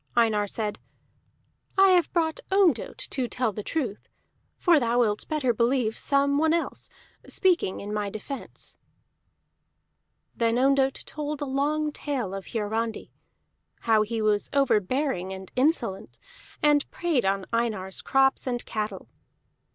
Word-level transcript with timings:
Einar 0.17 0.47
said: 0.47 0.79
"I 1.77 1.89
have 1.89 2.11
brought 2.11 2.39
Ondott 2.51 2.97
to 3.11 3.27
tell 3.27 3.51
the 3.51 3.61
truth, 3.61 4.09
for 4.55 4.79
thou 4.79 4.97
wilt 5.01 5.27
better 5.27 5.53
believe 5.53 5.95
some 5.95 6.39
one 6.39 6.53
else, 6.55 6.89
speaking 7.27 7.81
in 7.81 7.93
my 7.93 8.09
defence." 8.09 8.77
Then 10.35 10.57
Ondott 10.57 11.05
told 11.05 11.39
a 11.39 11.45
long 11.45 11.91
tale 11.91 12.33
of 12.33 12.47
Hiarandi, 12.47 13.11
how 13.81 14.01
he 14.01 14.23
was 14.23 14.49
overbearing 14.53 15.31
and 15.33 15.51
insolent, 15.55 16.17
and 16.63 16.89
preyed 16.89 17.23
on 17.23 17.45
Einar's 17.53 18.01
crops 18.01 18.47
and 18.47 18.65
cattle. 18.65 19.07